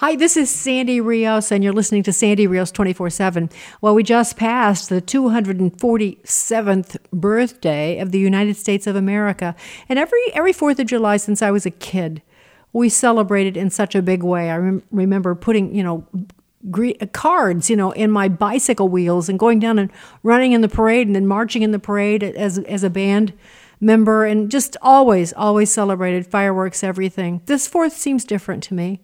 [0.00, 3.48] Hi, this is Sandy Rios, and you're listening to Sandy Rios 24 7.
[3.80, 9.56] Well, we just passed the 247th birthday of the United States of America.
[9.88, 12.20] And every, every 4th of July since I was a kid,
[12.74, 14.50] we celebrated in such a big way.
[14.50, 16.06] I rem- remember putting, you know,
[17.14, 19.90] cards, you know, in my bicycle wheels and going down and
[20.22, 23.32] running in the parade and then marching in the parade as, as a band
[23.80, 27.40] member and just always, always celebrated fireworks, everything.
[27.46, 29.00] This 4th seems different to me.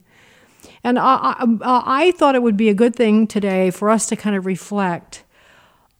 [0.85, 4.17] And I, I, I thought it would be a good thing today for us to
[4.17, 5.25] kind of reflect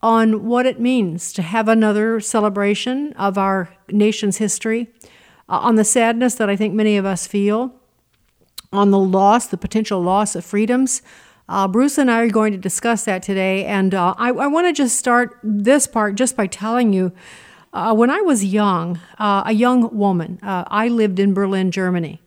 [0.03, 4.89] on what it means to have another celebration of our nation's history,
[5.49, 7.73] uh, on the sadness that I think many of us feel,
[8.73, 11.03] on the loss, the potential loss of freedoms.
[11.49, 14.67] Uh, Bruce and I are going to discuss that today, and uh, I, I want
[14.67, 17.13] to just start this part just by telling you.
[17.73, 22.21] Uh, when I was young, uh, a young woman, uh, I lived in Berlin, Germany.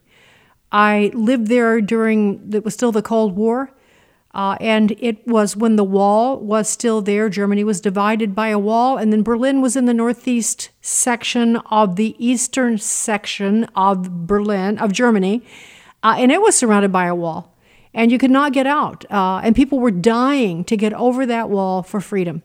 [0.75, 3.71] I lived there during it was still the Cold War,
[4.33, 7.29] uh, and it was when the wall was still there.
[7.29, 11.95] Germany was divided by a wall, and then Berlin was in the northeast section of
[11.95, 15.43] the eastern section of Berlin of Germany,
[16.03, 17.55] uh, and it was surrounded by a wall,
[17.93, 19.05] and you could not get out.
[19.09, 22.43] Uh, and people were dying to get over that wall for freedom.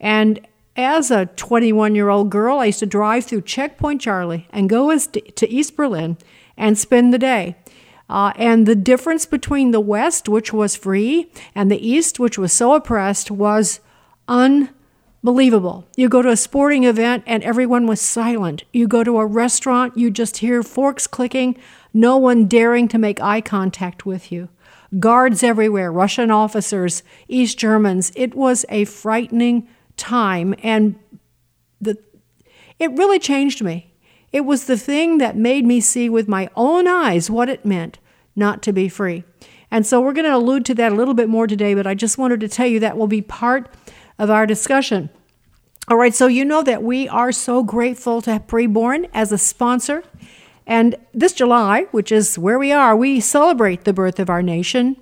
[0.00, 0.40] And
[0.80, 4.96] as a 21 year old girl, I used to drive through Checkpoint Charlie and go
[4.96, 6.16] to East Berlin
[6.56, 7.56] and spend the day.
[8.08, 12.52] Uh, and the difference between the West, which was free, and the East, which was
[12.52, 13.78] so oppressed, was
[14.26, 15.86] unbelievable.
[15.96, 18.64] You go to a sporting event and everyone was silent.
[18.72, 21.56] You go to a restaurant, you just hear forks clicking,
[21.94, 24.48] no one daring to make eye contact with you.
[24.98, 28.10] Guards everywhere, Russian officers, East Germans.
[28.16, 29.68] It was a frightening
[30.00, 30.98] time, and
[31.80, 31.96] the,
[32.78, 33.92] it really changed me.
[34.32, 37.98] It was the thing that made me see with my own eyes what it meant
[38.34, 39.24] not to be free.
[39.70, 41.94] And so we're going to allude to that a little bit more today, but I
[41.94, 43.68] just wanted to tell you that will be part
[44.18, 45.10] of our discussion.
[45.88, 49.38] All right, so you know that we are so grateful to have Preborn as a
[49.38, 50.04] sponsor.
[50.66, 54.96] And this July, which is where we are, we celebrate the birth of our nation.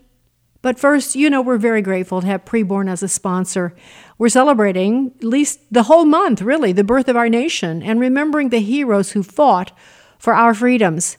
[0.63, 3.75] But first, you know, we're very grateful to have Preborn as a sponsor.
[4.19, 8.49] We're celebrating at least the whole month, really, the birth of our nation and remembering
[8.49, 9.71] the heroes who fought
[10.19, 11.17] for our freedoms.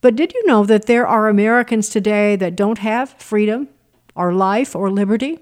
[0.00, 3.68] But did you know that there are Americans today that don't have freedom
[4.16, 5.38] or life or liberty?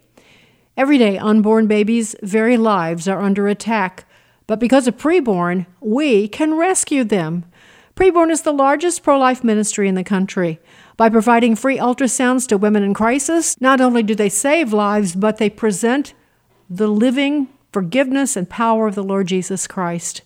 [0.77, 4.05] Every day, unborn babies' very lives are under attack.
[4.47, 7.47] But because of preborn, we can rescue them.
[7.97, 10.61] Preborn is the largest pro life ministry in the country.
[10.97, 15.39] By providing free ultrasounds to women in crisis, not only do they save lives, but
[15.39, 16.13] they present
[16.69, 20.23] the living forgiveness and power of the Lord Jesus Christ.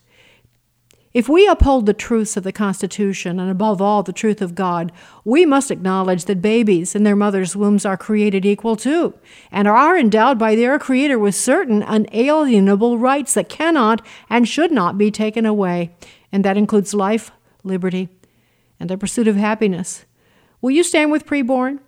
[1.13, 4.91] If we uphold the truths of the Constitution and above all the truth of God,
[5.25, 9.13] we must acknowledge that babies in their mother's wombs are created equal too,
[9.51, 14.97] and are endowed by their Creator with certain unalienable rights that cannot and should not
[14.97, 15.95] be taken away,
[16.33, 17.31] and that includes life,
[17.63, 18.09] liberty,
[18.81, 20.07] and the pursuit of happiness.
[20.63, 21.81] Will you stand with preborn?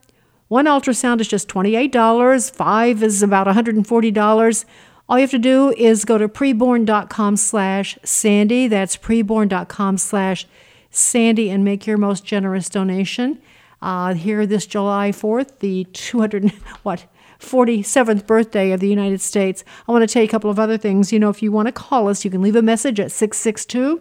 [0.49, 4.65] One ultrasound is just $28, five is about $140.
[5.09, 8.69] All you have to do is go to preborn.com slash Sandy.
[8.69, 10.47] That's preborn.com slash
[10.91, 13.41] Sandy and make your most generous donation.
[13.83, 16.51] Uh, here this July 4th, the 200,
[16.83, 17.07] what,
[17.39, 19.65] 47th birthday of the United States.
[19.87, 21.13] I want to tell you a couple of other things.
[21.13, 24.01] You know, if you want to call us, you can leave a message at 662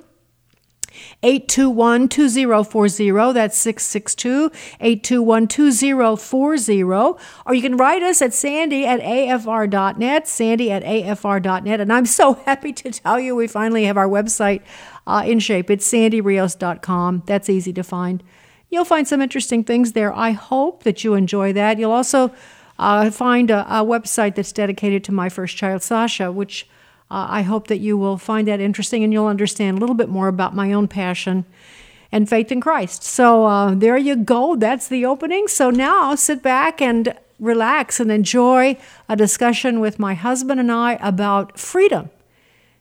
[1.21, 3.33] 821 2040.
[3.33, 6.83] That's 662 821 2040.
[7.45, 11.79] Or you can write us at sandy at afr.net, sandy at afr.net.
[11.79, 14.61] And I'm so happy to tell you we finally have our website
[15.07, 15.69] uh, in shape.
[15.69, 17.23] It's sandyrios.com.
[17.25, 18.23] That's easy to find.
[18.69, 20.11] You'll find some interesting things there.
[20.13, 21.77] I hope that you enjoy that.
[21.77, 22.33] You'll also
[22.79, 26.67] uh, find a, a website that's dedicated to my first child, Sasha, which
[27.13, 30.09] uh, I hope that you will find that interesting and you'll understand a little bit
[30.09, 31.45] more about my own passion
[32.11, 33.03] and faith in Christ.
[33.03, 34.55] So uh, there you go.
[34.55, 35.47] That's the opening.
[35.47, 38.77] So now sit back and relax and enjoy
[39.07, 42.09] a discussion with my husband and I about freedom.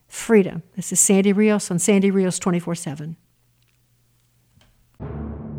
[0.09, 0.63] Freedom.
[0.77, 3.17] This is Sandy Rios on Sandy Rios 24 7.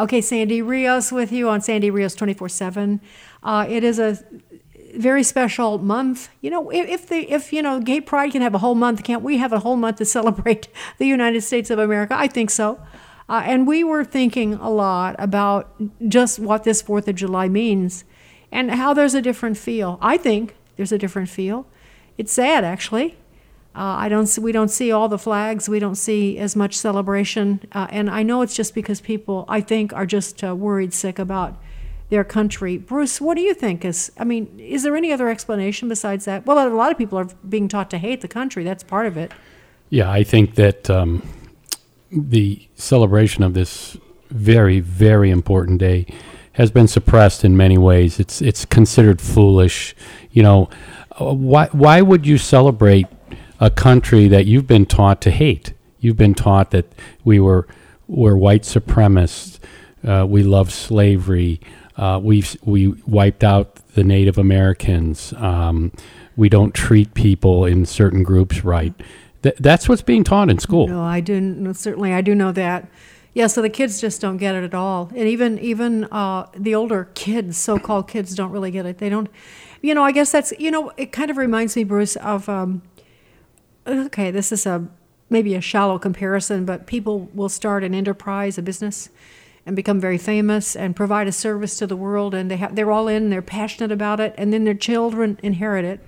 [0.00, 3.00] Okay, Sandy Rios with you on Sandy Rios 24 uh, 7.
[3.68, 4.18] It is a
[4.94, 6.30] very special month.
[6.40, 9.22] You know, if the if you know Gay Pride can have a whole month, can't
[9.22, 10.68] we have a whole month to celebrate
[10.98, 12.14] the United States of America?
[12.16, 12.80] I think so.
[13.28, 15.70] Uh, and we were thinking a lot about
[16.08, 18.04] just what this Fourth of July means,
[18.50, 19.98] and how there's a different feel.
[20.00, 21.66] I think there's a different feel.
[22.16, 23.18] It's sad, actually.
[23.74, 24.38] Uh, I don't.
[24.38, 25.68] We don't see all the flags.
[25.68, 29.60] We don't see as much celebration, uh, and I know it's just because people, I
[29.60, 31.56] think, are just uh, worried sick about
[32.08, 32.76] their country.
[32.78, 33.84] Bruce, what do you think?
[33.84, 36.46] Is I mean, is there any other explanation besides that?
[36.46, 38.64] Well, a lot of people are being taught to hate the country.
[38.64, 39.32] That's part of it.
[39.88, 41.22] Yeah, I think that um,
[42.10, 43.96] the celebration of this
[44.30, 46.06] very, very important day
[46.52, 48.18] has been suppressed in many ways.
[48.18, 49.94] It's it's considered foolish.
[50.32, 50.70] You know,
[51.20, 53.06] uh, why why would you celebrate?
[53.60, 55.74] A country that you've been taught to hate.
[56.00, 56.92] You've been taught that
[57.24, 57.68] we were
[58.08, 59.58] were white supremacists.
[60.02, 61.60] Uh, we love slavery.
[61.96, 65.32] Uh, we we wiped out the Native Americans.
[65.34, 65.92] Um,
[66.36, 68.94] we don't treat people in certain groups right.
[69.42, 70.88] Th- that's what's being taught in school.
[70.88, 72.88] No, I do certainly I do know that.
[73.32, 76.74] Yeah, so the kids just don't get it at all, and even even uh, the
[76.74, 78.98] older kids, so-called kids, don't really get it.
[78.98, 79.28] They don't,
[79.82, 80.02] you know.
[80.02, 80.90] I guess that's you know.
[80.96, 82.82] It kind of reminds me, Bruce, of um,
[83.86, 84.88] okay, this is a
[85.28, 89.08] maybe a shallow comparison, but people will start an enterprise, a business,
[89.64, 92.90] and become very famous and provide a service to the world, and they have they're
[92.90, 96.00] all in, they're passionate about it, and then their children inherit it.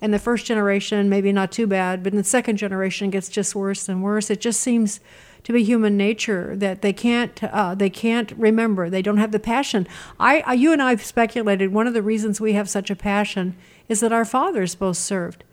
[0.00, 3.54] And the first generation, maybe not too bad, but in the second generation, gets just
[3.54, 4.28] worse and worse.
[4.30, 5.00] It just seems
[5.44, 8.90] to be human nature that they can't uh, they can't remember.
[8.90, 9.86] They don't have the passion.
[10.18, 12.96] I, I you and I have speculated one of the reasons we have such a
[12.96, 13.56] passion
[13.88, 15.44] is that our fathers both served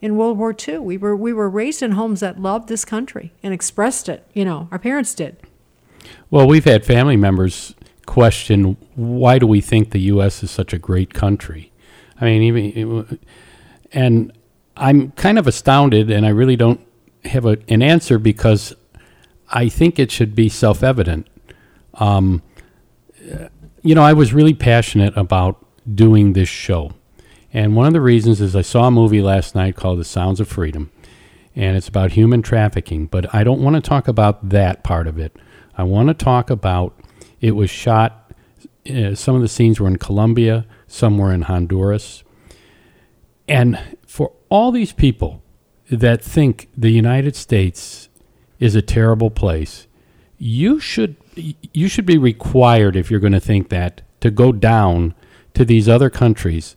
[0.00, 0.78] in World War II.
[0.78, 4.26] We were we were raised in homes that loved this country and expressed it.
[4.32, 5.36] You know, our parents did.
[6.30, 7.74] Well, we've had family members
[8.06, 10.42] question why do we think the U.S.
[10.42, 11.72] is such a great country?
[12.20, 13.18] I mean, even
[13.92, 14.32] and
[14.76, 16.80] I'm kind of astounded, and I really don't
[17.24, 18.74] have a, an answer because
[19.50, 21.28] I think it should be self-evident.
[21.94, 22.42] Um,
[23.82, 25.64] you know, I was really passionate about
[25.94, 26.92] doing this show
[27.52, 30.40] and one of the reasons is I saw a movie last night called The Sounds
[30.40, 30.90] of Freedom,
[31.56, 33.06] and it's about human trafficking.
[33.06, 35.36] But I don't want to talk about that part of it.
[35.76, 36.98] I want to talk about
[37.40, 38.32] it was shot,
[38.88, 42.22] uh, some of the scenes were in Colombia, some were in Honduras.
[43.48, 45.42] And for all these people
[45.90, 48.08] that think the United States
[48.60, 49.86] is a terrible place,
[50.38, 55.14] you should you should be required if you're going to think that to go down
[55.54, 56.76] to these other countries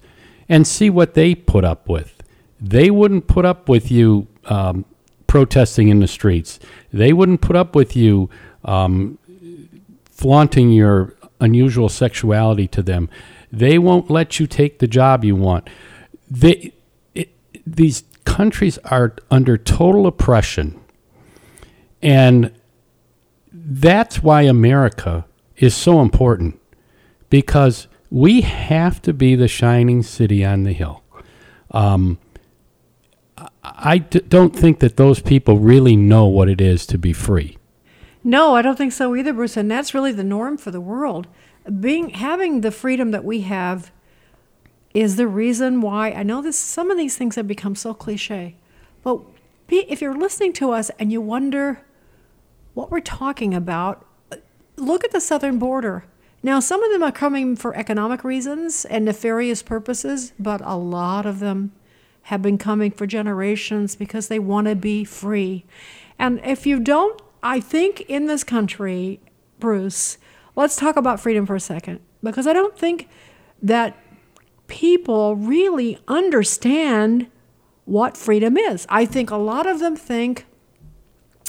[0.49, 2.21] and see what they put up with.
[2.59, 4.85] They wouldn't put up with you um,
[5.27, 6.59] protesting in the streets.
[6.91, 8.29] They wouldn't put up with you
[8.63, 9.17] um,
[10.05, 13.09] flaunting your unusual sexuality to them.
[13.51, 15.69] They won't let you take the job you want.
[16.29, 16.73] They,
[17.13, 17.29] it,
[17.67, 20.79] these countries are under total oppression.
[22.01, 22.51] And
[23.51, 25.25] that's why America
[25.57, 26.59] is so important
[27.29, 31.03] because we have to be the shining city on the hill.
[31.71, 32.19] Um,
[33.63, 37.57] I d- don't think that those people really know what it is to be free.
[38.23, 39.57] No, I don't think so either, Bruce.
[39.57, 41.25] And that's really the norm for the world.
[41.79, 43.91] Being having the freedom that we have
[44.93, 46.57] is the reason why I know this.
[46.57, 48.55] Some of these things have become so cliche,
[49.01, 49.21] but
[49.65, 51.81] be, if you're listening to us and you wonder
[52.75, 54.05] what we're talking about,
[54.77, 56.05] look at the southern border.
[56.45, 61.25] Now, some of them are coming for economic reasons and nefarious purposes, but a lot
[61.25, 61.71] of them
[62.23, 65.65] have been coming for generations because they want to be free.
[66.19, 69.21] And if you don't, I think in this country,
[69.59, 70.17] Bruce,
[70.55, 73.07] let's talk about freedom for a second, because I don't think
[73.61, 73.97] that
[74.67, 77.27] people really understand
[77.85, 78.85] what freedom is.
[78.89, 80.45] I think a lot of them think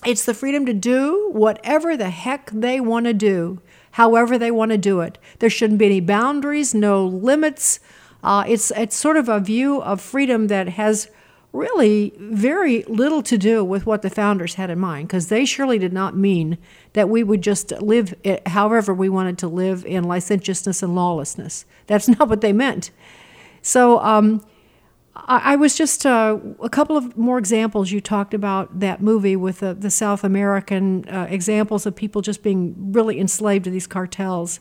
[0.05, 3.61] it's the freedom to do whatever the heck they want to do,
[3.95, 5.19] however they want to do it.
[5.39, 7.79] There shouldn't be any boundaries, no limits.
[8.25, 11.09] Uh, it's it's sort of a view of freedom that has
[11.53, 15.79] really very little to do with what the founders had in mind, because they surely
[15.79, 16.59] did not mean
[16.95, 21.65] that we would just live it, however we wanted to live in licentiousness and lawlessness.
[21.87, 22.91] That's not what they meant.
[23.63, 24.01] So.
[24.01, 24.45] Um,
[25.17, 27.93] I, was just uh, a couple of more examples.
[27.93, 32.43] You talked about that movie with the, the South American uh, examples of people just
[32.43, 34.59] being really enslaved to these cartels.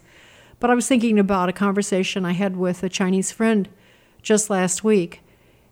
[0.59, 3.67] But I was thinking about a conversation I had with a Chinese friend
[4.21, 5.21] just last week,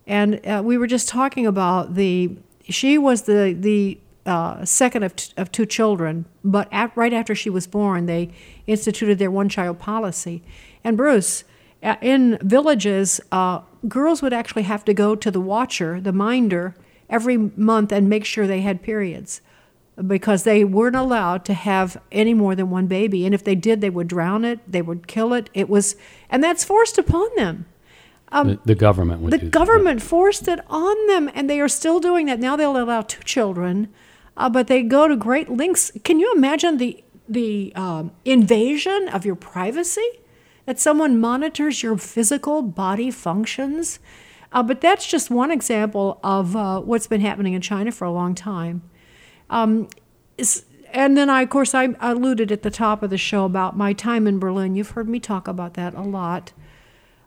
[0.06, 2.36] and uh, we were just talking about the.
[2.68, 7.34] She was the the uh, second of, t- of two children, but at, right after
[7.34, 8.30] she was born, they
[8.66, 10.42] instituted their one child policy.
[10.84, 11.44] And Bruce,
[12.00, 16.74] in villages, uh, girls would actually have to go to the watcher, the minder,
[17.10, 19.40] every month and make sure they had periods
[20.06, 23.26] because they weren't allowed to have any more than one baby.
[23.26, 25.50] And if they did, they would drown it, they would kill it.
[25.52, 25.96] It was,
[26.30, 27.66] and that's forced upon them.
[28.30, 29.32] Um, the, the, government would.
[29.32, 30.06] The government that.
[30.06, 32.40] forced it on them, and they are still doing that.
[32.40, 33.92] Now they'll allow two children,
[34.38, 35.92] uh, but they go to great lengths.
[36.02, 40.08] Can you imagine the the um, invasion of your privacy?
[40.66, 43.98] That someone monitors your physical body functions.
[44.52, 48.12] Uh, but that's just one example of uh, what's been happening in China for a
[48.12, 48.82] long time.
[49.48, 49.88] Um,
[50.92, 53.92] and then, I, of course, I alluded at the top of the show about my
[53.92, 54.76] time in Berlin.
[54.76, 56.52] You've heard me talk about that a lot.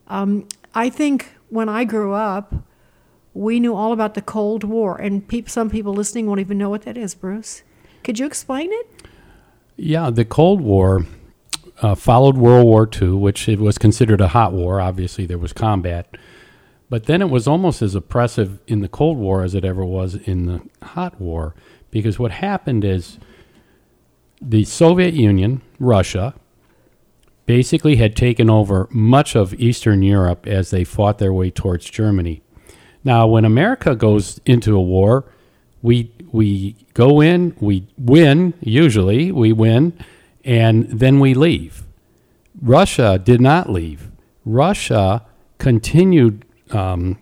[0.07, 2.53] Um, I think when I grew up,
[3.33, 6.69] we knew all about the Cold War, and pe- some people listening won't even know
[6.69, 7.63] what that is, Bruce.
[8.03, 8.87] Could you explain it?
[9.75, 11.05] Yeah, the Cold War
[11.81, 14.79] uh, followed World War II, which it was considered a hot war.
[14.79, 16.17] Obviously, there was combat.
[16.89, 20.15] But then it was almost as oppressive in the Cold War as it ever was
[20.15, 21.55] in the hot war.
[21.91, 23.17] Because what happened is
[24.41, 26.35] the Soviet Union, Russia,
[27.45, 32.41] basically had taken over much of Eastern Europe as they fought their way towards Germany.
[33.03, 35.25] Now, when America goes into a war,
[35.81, 39.93] we we go in, we win, usually we win,
[40.45, 41.83] and then we leave.
[42.61, 44.09] Russia did not leave.
[44.45, 45.25] Russia
[45.57, 47.19] continued um,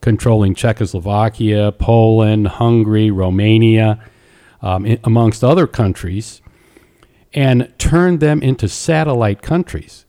[0.00, 4.04] controlling Czechoslovakia, Poland, Hungary, Romania,
[4.62, 6.42] um, amongst other countries,
[7.32, 10.04] and turned them into satellite countries.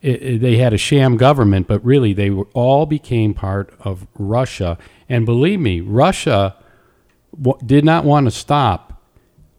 [0.00, 4.06] It, it, they had a sham government, but really they were, all became part of
[4.14, 4.78] Russia.
[5.08, 6.56] And believe me, Russia
[7.36, 9.02] w- did not want to stop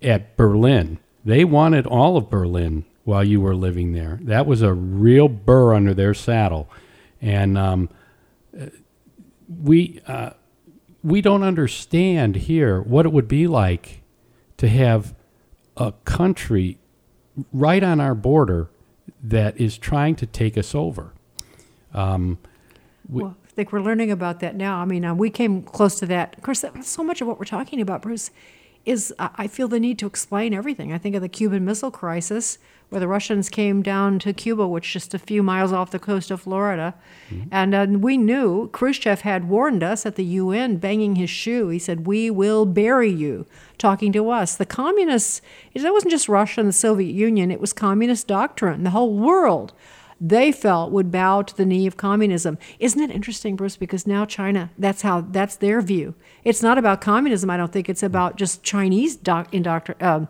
[0.01, 1.00] at Berlin.
[1.30, 4.18] They wanted all of Berlin while you were living there.
[4.24, 6.68] That was a real burr under their saddle,
[7.22, 7.90] and um,
[9.48, 10.32] we uh,
[11.04, 14.02] we don't understand here what it would be like
[14.58, 15.14] to have
[15.78, 16.80] a country
[17.54, 18.72] right on our border
[19.22, 21.14] that is trying to take us over.
[21.94, 22.40] Um,
[23.08, 24.78] we, well, I think we're learning about that now.
[24.78, 26.36] I mean, uh, we came close to that.
[26.38, 28.32] Of course, that, so much of what we're talking about, Bruce,
[28.86, 30.92] is I feel the need to explain everything.
[30.94, 32.58] I think of the Cuban Missile Crisis,
[32.90, 36.00] where the Russians came down to Cuba, which is just a few miles off the
[36.00, 36.96] coast of Florida.
[37.30, 37.50] Mm-hmm.
[37.52, 41.70] And uh, we knew Khrushchev had warned us at the UN, banging his shoe.
[41.70, 43.46] He said, We will bury you,
[43.78, 44.56] talking to us.
[44.56, 45.42] The communists,
[45.76, 48.84] that wasn't just Russia and the Soviet Union, it was communist doctrine.
[48.84, 49.74] The whole world
[50.22, 52.58] they felt would bow to the knee of communism.
[52.80, 53.78] Isn't it interesting, Bruce?
[53.78, 56.16] Because now China, that's how that's their view.
[56.44, 57.50] It's not about communism.
[57.50, 60.26] I don't think it's about just Chinese doc, indoctr- uh,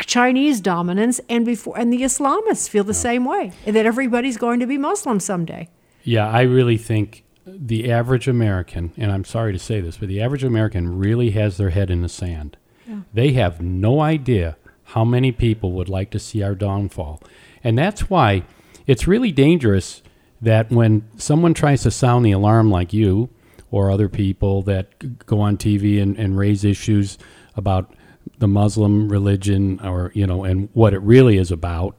[0.00, 4.66] Chinese dominance, and before and the Islamists feel the same way that everybody's going to
[4.66, 5.68] be Muslim someday.
[6.02, 10.20] Yeah, I really think the average American, and I'm sorry to say this, but the
[10.20, 12.56] average American really has their head in the sand.
[12.86, 13.00] Yeah.
[13.12, 14.56] They have no idea
[14.88, 17.22] how many people would like to see our downfall.
[17.62, 18.44] And that's why
[18.86, 20.02] it's really dangerous
[20.40, 23.30] that when someone tries to sound the alarm like you
[23.70, 27.18] or other people that go on TV and, and raise issues
[27.56, 27.94] about
[28.38, 31.96] the Muslim religion or, you know, and what it really is about,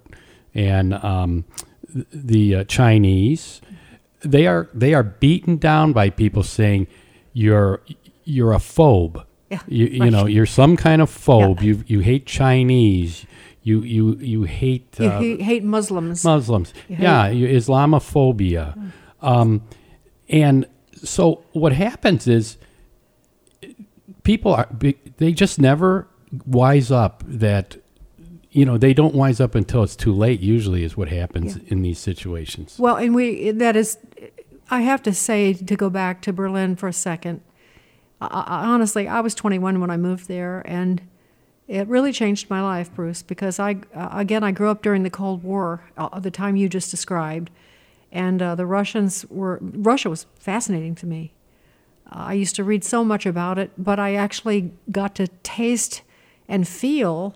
[0.53, 1.43] and um,
[2.13, 3.61] the uh, Chinese,
[4.21, 6.87] they are they are beaten down by people saying
[7.33, 7.81] you're
[8.23, 9.23] you're a phobe.
[9.49, 10.11] Yeah, You, you right.
[10.11, 11.57] know, you're some kind of phobe.
[11.57, 11.67] Yeah.
[11.67, 13.25] You you hate Chinese.
[13.65, 16.23] You you you hate You uh, hate Muslims.
[16.23, 16.71] Muslims.
[16.87, 18.91] You Yeah, you, Islamophobia.
[19.23, 19.63] Um,
[20.29, 20.67] and
[21.03, 22.57] so what happens is
[24.21, 24.69] people are
[25.17, 26.07] they just never
[26.45, 27.77] wise up that
[28.51, 30.41] you know they don't wise up until it's too late.
[30.41, 32.77] Usually is what happens in these situations.
[32.77, 33.97] Well, and we that is,
[34.69, 37.41] I have to say to go back to Berlin for a second.
[38.21, 41.01] I, I, honestly, I was 21 when I moved there, and
[41.67, 45.09] it really changed my life, Bruce, because I uh, again I grew up during the
[45.09, 47.49] Cold War, uh, the time you just described,
[48.11, 51.33] and uh, the Russians were Russia was fascinating to me.
[52.11, 56.03] Uh, I used to read so much about it, but I actually got to taste
[56.47, 57.35] and feel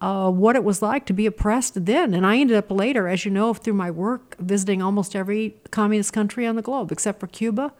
[0.00, 2.12] uh, what it was like to be oppressed then.
[2.12, 6.12] And I ended up later, as you know, through my work, visiting almost every communist
[6.12, 7.72] country on the globe except for Cuba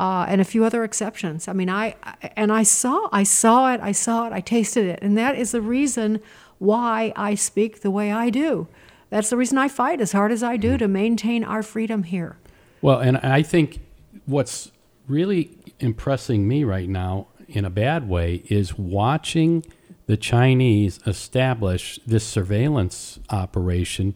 [0.00, 1.46] uh, and a few other exceptions.
[1.46, 1.94] I mean, I
[2.34, 5.52] and I saw, I saw it, I saw it, I tasted it, and that is
[5.52, 6.20] the reason
[6.58, 8.66] why I speak the way I do.
[9.10, 12.38] That's the reason I fight as hard as I do to maintain our freedom here.
[12.80, 13.80] Well, and I think
[14.24, 14.72] what's
[15.06, 19.66] really impressing me right now in a bad way is watching
[20.06, 24.14] the Chinese establish this surveillance operation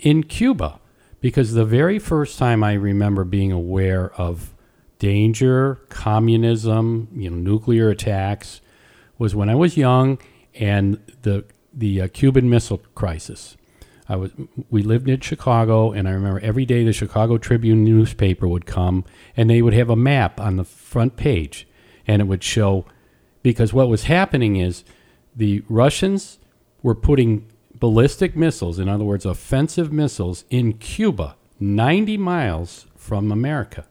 [0.00, 0.80] in Cuba.
[1.20, 4.53] Because the very first time I remember being aware of
[5.04, 8.62] danger, communism, you know, nuclear attacks,
[9.18, 10.18] was when I was young
[10.54, 11.44] and the
[11.74, 13.58] the uh, Cuban Missile Crisis.
[14.08, 14.30] I was
[14.70, 19.04] we lived in Chicago, and I remember every day the Chicago Tribune newspaper would come,
[19.36, 21.68] and they would have a map on the front page,
[22.06, 22.86] and it would show
[23.42, 24.84] because what was happening is
[25.36, 26.38] the Russians
[26.82, 33.84] were putting ballistic missiles, in other words, offensive missiles, in Cuba, 90 miles from America.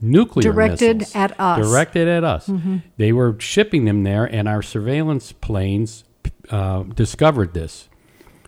[0.00, 1.16] Nuclear Directed missiles.
[1.16, 1.66] at us.
[1.66, 2.50] Directed at us.
[2.96, 6.04] They were shipping them there, and our surveillance planes
[6.50, 7.88] uh, discovered this.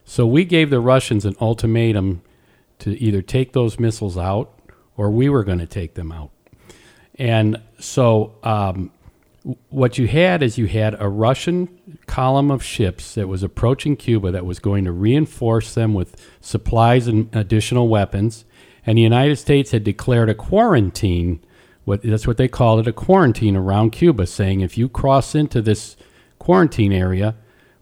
[0.04, 2.22] So we gave the Russians an ultimatum
[2.80, 4.58] to either take those missiles out
[4.96, 6.30] or we were going to take them out.
[7.16, 8.90] And so um,
[9.70, 14.30] what you had is you had a Russian column of ships that was approaching Cuba
[14.30, 18.44] that was going to reinforce them with supplies and additional weapons.
[18.88, 21.44] And the United States had declared a quarantine.
[21.84, 25.60] What, that's what they called it a quarantine around Cuba, saying if you cross into
[25.60, 25.94] this
[26.38, 27.34] quarantine area,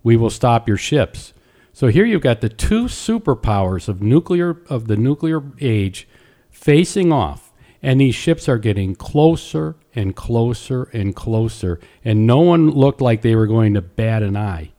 [0.03, 1.33] we will stop your ships.
[1.73, 6.09] So here you've got the two superpowers of nuclear of the nuclear age
[6.51, 12.69] facing off, and these ships are getting closer and closer and closer, and no one
[12.69, 14.73] looked like they were going to bat an eye.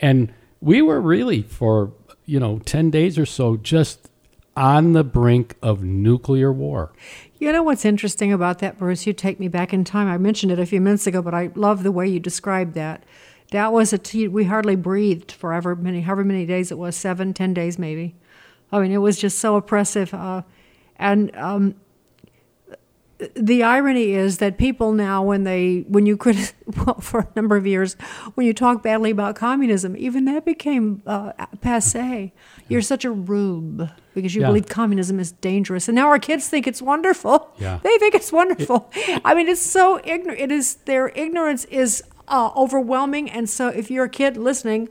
[0.00, 1.92] And we were really for
[2.26, 4.10] you know ten days or so just
[4.56, 6.92] on the brink of nuclear war.
[7.38, 9.06] You know what's interesting about that, Bruce?
[9.06, 10.08] You take me back in time.
[10.08, 13.04] I mentioned it a few minutes ago, but I love the way you described that.
[13.50, 16.96] That was a t- we hardly breathed for however many, however many days it was,
[16.96, 18.14] seven, ten days maybe.
[18.72, 20.14] I mean, it was just so oppressive.
[20.14, 20.42] Uh,
[20.96, 21.74] and um,
[23.36, 26.36] the irony is that people now, when they, when you could,
[26.76, 27.94] well, for a number of years,
[28.34, 32.32] when you talk badly about communism, even that became uh, passe.
[32.68, 34.48] You're such a rube because you Yeah.
[34.48, 37.50] believe communism is dangerous, and now our kids think it's wonderful.
[37.58, 37.78] Yeah.
[37.84, 38.90] They think it's wonderful.
[39.24, 40.40] I mean, it's so ignorant.
[40.40, 44.88] It is their ignorance is uh, overwhelming, and so if you're a kid listening,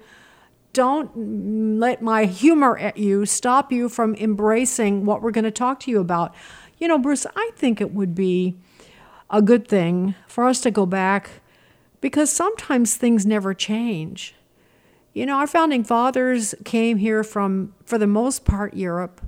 [0.71, 5.79] don't let my humor at you stop you from embracing what we're going to talk
[5.81, 6.33] to you about.
[6.83, 8.57] You know, Bruce, I think it would be
[9.29, 11.29] a good thing for us to go back
[12.01, 14.35] because sometimes things never change.
[15.13, 19.21] You know, our founding fathers came here from, for the most part, Europe.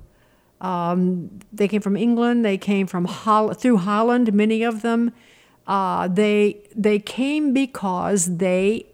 [0.60, 2.44] Um, they came from England.
[2.44, 4.34] They came from Holl- through Holland.
[4.34, 5.14] Many of them.
[5.66, 8.84] Uh, they they came because they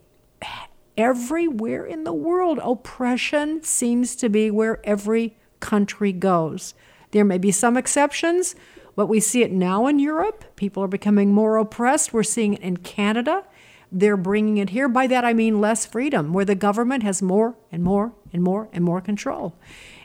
[0.97, 6.73] everywhere in the world oppression seems to be where every country goes.
[7.13, 8.55] There may be some exceptions,
[8.95, 10.43] but we see it now in Europe.
[10.55, 12.11] People are becoming more oppressed.
[12.11, 13.43] We're seeing it in Canada.
[13.91, 14.89] They're bringing it here.
[14.89, 18.67] By that I mean less freedom, where the government has more and more and more
[18.73, 19.55] and more control.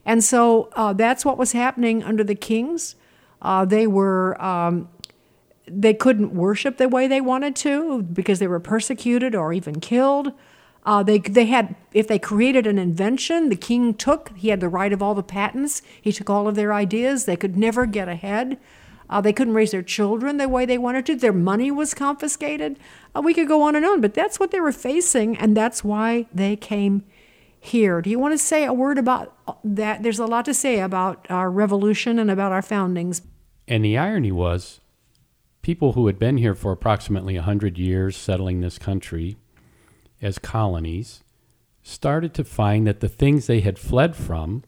[0.04, 2.94] And so uh, that's what was happening under the kings.
[3.40, 4.88] Uh, they were um,
[5.66, 10.32] they couldn't worship the way they wanted to because they were persecuted or even killed.
[10.84, 14.36] Uh, they they had if they created an invention, the king took.
[14.36, 15.82] He had the right of all the patents.
[16.00, 17.24] He took all of their ideas.
[17.24, 18.58] They could never get ahead.
[19.10, 21.16] Uh, they couldn't raise their children the way they wanted to.
[21.16, 22.78] Their money was confiscated.
[23.14, 25.82] Uh, we could go on and on, but that's what they were facing, and that's
[25.82, 27.04] why they came
[27.58, 28.02] here.
[28.02, 30.02] Do you want to say a word about that?
[30.02, 33.22] There's a lot to say about our revolution and about our foundings.
[33.66, 34.80] And the irony was,
[35.62, 39.36] people who had been here for approximately 100 years settling this country
[40.20, 41.22] as colonies
[41.82, 44.62] started to find that the things they had fled from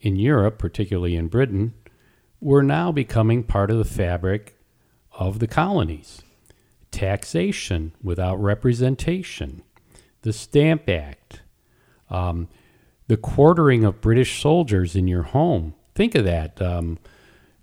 [0.00, 1.74] in Europe, particularly in Britain,
[2.40, 4.58] were now becoming part of the fabric
[5.12, 6.22] of the colonies.
[6.90, 9.62] Taxation without representation,
[10.22, 11.42] the Stamp Act,
[12.10, 12.48] um,
[13.08, 15.74] the quartering of British soldiers in your home.
[15.94, 16.60] Think of that.
[16.60, 16.98] Um,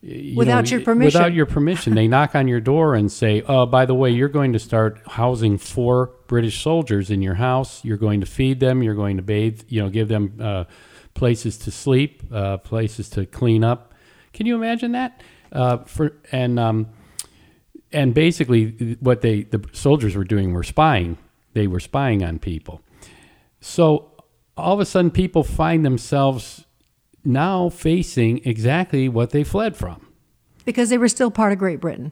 [0.03, 1.17] you Without your permission.
[1.17, 1.95] Without your permission.
[1.95, 5.01] they knock on your door and say, oh, by the way, you're going to start
[5.07, 7.83] housing four British soldiers in your house.
[7.85, 8.83] You're going to feed them.
[8.83, 10.65] You're going to bathe, you know, give them uh,
[11.13, 13.93] places to sleep, uh, places to clean up.
[14.33, 15.21] Can you imagine that?
[15.53, 16.89] Uh, for and um,
[17.93, 21.17] and basically, what they the soldiers were doing were spying.
[21.53, 22.81] They were spying on people.
[23.61, 24.11] So
[24.57, 26.65] all of a sudden, people find themselves
[27.23, 30.07] now facing exactly what they fled from.
[30.65, 32.11] Because they were still part of Great Britain.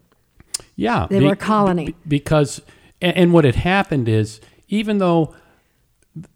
[0.76, 1.88] Yeah, they be- were a colony.
[1.88, 2.62] be- because
[3.02, 5.36] and, and what had happened is even though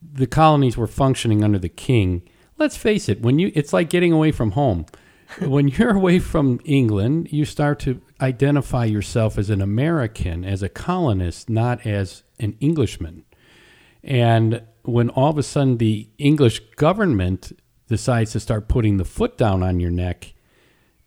[0.01, 2.23] the colonies were functioning under the king,
[2.57, 4.85] let's face it, when you it's like getting away from home.
[5.39, 10.69] when you're away from England, you start to identify yourself as an American, as a
[10.69, 13.25] colonist, not as an Englishman.
[14.03, 17.51] And when all of a sudden the English government
[17.87, 20.33] decides to start putting the foot down on your neck,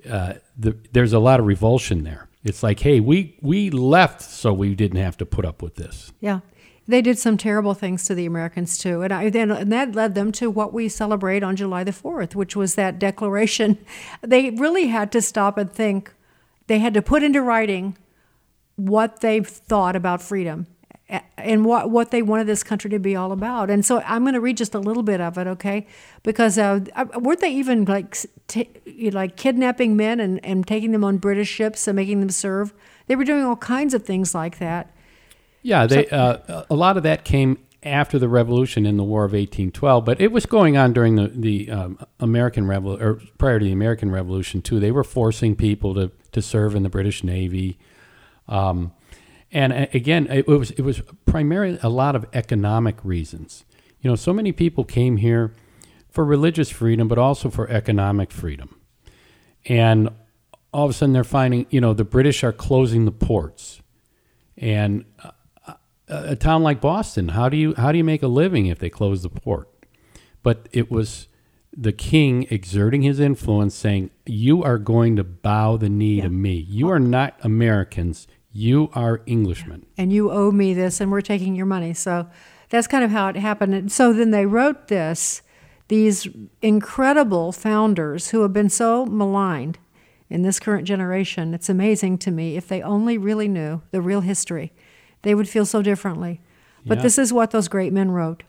[0.08, 2.28] uh, the, there's a lot of revulsion there.
[2.44, 6.12] It's like, hey, we we left so we didn't have to put up with this.
[6.20, 6.40] Yeah.
[6.86, 10.14] They did some terrible things to the Americans too, and, I, then, and that led
[10.14, 13.76] them to what we celebrate on July the Fourth, which was that declaration.
[14.22, 16.14] They really had to stop and think.
[16.66, 17.98] They had to put into writing
[18.76, 20.66] what they thought about freedom
[21.08, 23.70] and what what they wanted this country to be all about.
[23.70, 25.86] And so I'm going to read just a little bit of it, okay?
[26.22, 28.16] Because uh, uh, weren't they even like
[28.46, 28.68] t-
[29.12, 32.74] like kidnapping men and, and taking them on British ships and making them serve?
[33.06, 34.94] They were doing all kinds of things like that.
[35.62, 39.32] Yeah, they uh, a lot of that came after the Revolution in the War of
[39.32, 43.64] 1812, but it was going on during the the um, American Revolution or prior to
[43.64, 44.78] the American Revolution too.
[44.78, 47.78] They were forcing people to to serve in the British Navy.
[48.46, 48.92] Um,
[49.50, 53.64] and uh, again, it was it was primarily a lot of economic reasons.
[54.00, 55.52] You know, so many people came here
[56.10, 58.80] for religious freedom, but also for economic freedom.
[59.66, 60.10] And
[60.72, 63.80] all of a sudden, they're finding, you know, the British are closing the ports,
[64.56, 65.30] and uh,
[66.08, 68.78] a, a town like Boston, how do you how do you make a living if
[68.78, 69.68] they close the port?
[70.42, 71.28] But it was
[71.76, 76.54] the king exerting his influence, saying, "You are going to bow the knee to me.
[76.54, 78.26] You are not Americans.
[78.58, 81.94] You are Englishmen." and you owe me this and we're taking your money.
[81.94, 82.26] So
[82.70, 83.74] that's kind of how it happened.
[83.74, 85.42] And so then they wrote this,
[85.88, 86.28] these
[86.60, 89.78] incredible founders who have been so maligned
[90.28, 91.54] in this current generation.
[91.54, 92.56] It's amazing to me.
[92.56, 94.72] If they only really knew the real history,
[95.22, 96.40] they would feel so differently.
[96.84, 97.02] But Yeah.
[97.02, 98.42] this is what those great men wrote.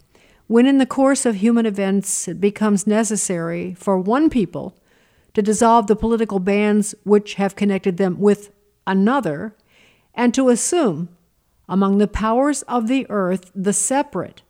[0.47, 4.75] When in the course of human events it becomes necessary for one people
[5.35, 8.51] to dissolve the political bands which have connected them with
[8.85, 9.53] another,
[10.13, 11.09] and to assume
[11.67, 14.41] among the powers of the earth the separate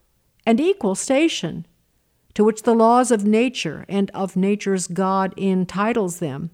[0.45, 1.65] and equal station
[2.34, 6.52] to which the laws of nature and of nature's God entitles them.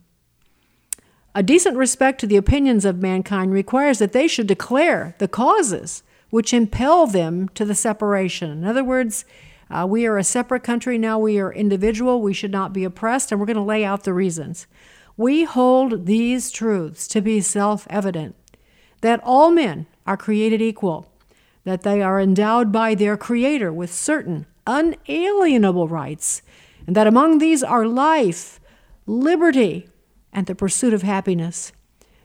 [1.36, 6.02] A decent respect to the opinions of mankind requires that they should declare the causes
[6.30, 8.52] which impel them to the separation.
[8.52, 9.26] In other words,
[9.70, 13.32] uh, we are a separate country now, we are individual, we should not be oppressed,
[13.32, 14.68] and we're going to lay out the reasons.
[15.18, 18.36] We hold these truths to be self evident
[19.06, 21.12] that all men are created equal,
[21.64, 26.42] that they are endowed by their Creator with certain unalienable rights,
[26.88, 28.60] and that among these are life,
[29.06, 29.88] liberty,
[30.34, 31.72] and the pursuit of happiness.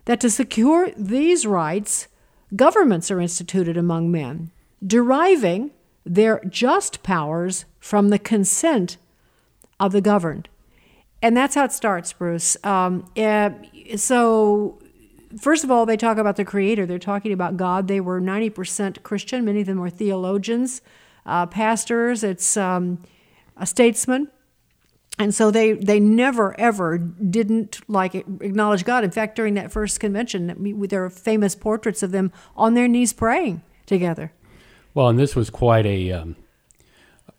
[0.07, 2.09] That to secure these rights,
[2.57, 4.51] governments are instituted among men,
[4.85, 5.71] deriving
[6.05, 8.97] their just powers from the consent
[9.79, 10.49] of the governed.
[11.23, 12.57] And that's how it starts, Bruce.
[12.65, 13.51] Um, eh,
[13.97, 14.79] so,
[15.39, 16.87] first of all, they talk about the Creator.
[16.87, 17.89] They're talking about God.
[17.89, 19.45] They were 90% Christian.
[19.45, 20.83] Many of them were theologians,
[21.27, 22.25] uh, pastors.
[22.25, 23.03] It's um,
[23.57, 24.29] a statesman.
[25.19, 29.05] And so they, they never, ever didn't like acknowledge God.
[29.05, 33.13] In fact, during that first convention, there are famous portraits of them on their knees
[33.13, 34.33] praying together.
[34.95, 36.37] Well, and this was quite a um,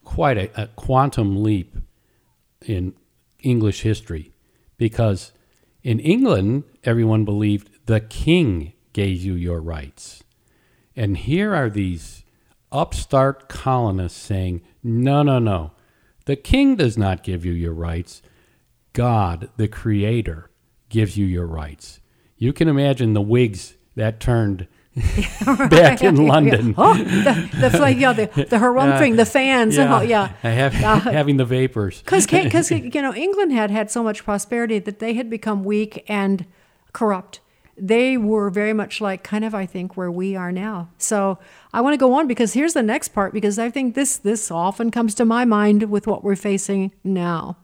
[0.03, 1.75] quite a, a quantum leap
[2.65, 2.93] in
[3.39, 4.31] English history
[4.77, 5.31] because
[5.83, 10.23] in England, everyone believed the king gave you your rights.
[10.95, 12.23] And here are these
[12.71, 15.71] upstart colonists saying, no, no, no.
[16.23, 18.21] The king does not give you your rights.
[18.93, 20.49] God, the creator,
[20.87, 21.99] gives you your rights.
[22.37, 24.67] You can imagine the wigs that turned
[25.69, 26.73] back in London.
[26.77, 30.21] Oh, the, the flag, yeah, the, the harumphing, the fans, and all, yeah.
[30.21, 32.01] Uh-huh, Have, uh, having the vapors.
[32.01, 36.45] Because, you know, England had had so much prosperity that they had become weak and
[36.93, 37.41] corrupt.
[37.77, 40.89] They were very much like kind of, I think, where we are now.
[40.97, 41.39] So
[41.73, 44.51] I want to go on because here's the next part because I think this this
[44.51, 47.57] often comes to my mind with what we're facing now.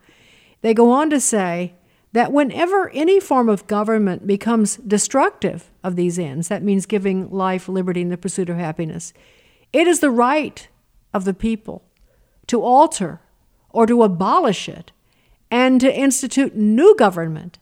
[0.61, 1.73] They go on to say
[2.13, 7.67] that whenever any form of government becomes destructive of these ends, that means giving life,
[7.69, 9.13] liberty, and the pursuit of happiness,
[9.73, 10.67] it is the right
[11.13, 11.83] of the people
[12.47, 13.19] to alter
[13.69, 14.91] or to abolish it
[15.51, 17.59] and to institute new government,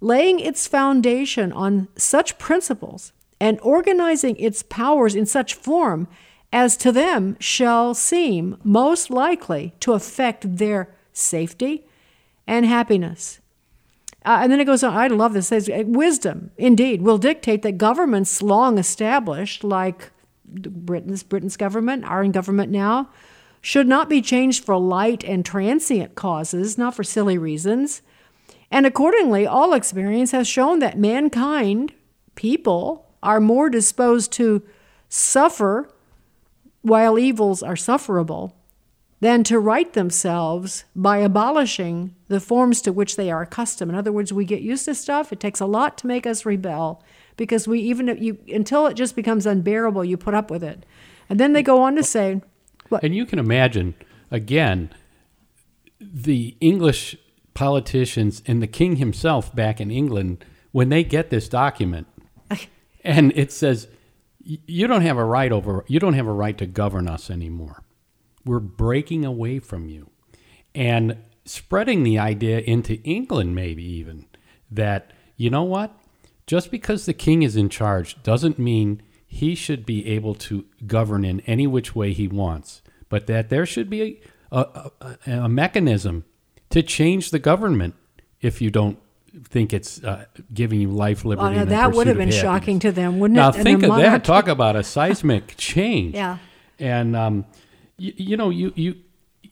[0.00, 6.08] laying its foundation on such principles and organizing its powers in such form
[6.52, 11.86] as to them shall seem most likely to affect their safety
[12.46, 13.40] and happiness.
[14.24, 17.78] Uh, and then it goes on, I love this, says, wisdom, indeed, will dictate that
[17.78, 20.10] governments long established, like
[20.44, 23.10] Britain's, Britain's government, our government now,
[23.60, 28.02] should not be changed for light and transient causes, not for silly reasons.
[28.70, 31.94] And accordingly, all experience has shown that mankind,
[32.34, 34.62] people, are more disposed to
[35.08, 35.88] suffer
[36.82, 38.56] while evils are sufferable
[39.20, 43.90] than to right themselves by abolishing the forms to which they are accustomed.
[43.90, 45.32] In other words, we get used to stuff.
[45.32, 47.02] It takes a lot to make us rebel
[47.36, 50.84] because we even you until it just becomes unbearable, you put up with it.
[51.28, 52.42] And then they go on to say,
[52.88, 53.02] what?
[53.02, 53.94] And you can imagine
[54.30, 54.90] again
[55.98, 57.16] the English
[57.56, 62.06] politicians and the king himself back in England when they get this document
[63.04, 63.88] and it says
[64.44, 67.82] you don't have a right over you don't have a right to govern us anymore.
[68.44, 70.10] We're breaking away from you.
[70.74, 71.16] And
[71.46, 74.26] spreading the idea into England maybe even
[74.70, 75.98] that you know what?
[76.46, 81.24] Just because the king is in charge doesn't mean he should be able to govern
[81.24, 84.20] in any which way he wants, but that there should be
[84.52, 86.24] a, a, a, a mechanism
[86.76, 87.94] to change the government
[88.42, 88.98] if you don't
[89.44, 91.56] think it's uh, giving you life, liberty.
[91.56, 93.56] Well, that would have been shocking to them, wouldn't now, it?
[93.56, 94.24] Now think of that.
[94.24, 96.14] Talk about a seismic change.
[96.14, 96.36] Yeah.
[96.78, 97.46] And um,
[97.96, 98.96] you, you, know, you you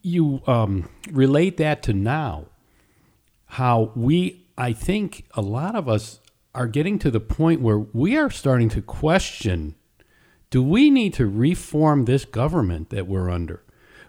[0.03, 2.47] you um, relate that to now,
[3.47, 6.21] how we, I think, a lot of us
[6.55, 9.77] are getting to the point where we are starting to question:
[10.51, 13.63] Do we need to reform this government that we're under?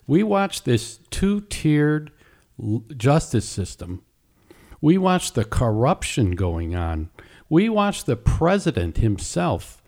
[0.05, 2.11] We watch this two-tiered
[2.97, 4.01] justice system
[4.85, 7.09] we watch the corruption going on.
[7.49, 9.81] We watch the president himself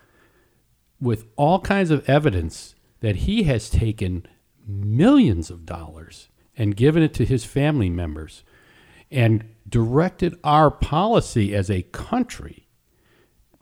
[0.99, 4.25] with all kinds of evidence that he has taken
[4.65, 8.43] millions of dollars and given it to his family members
[9.11, 12.67] and directed our policy as a country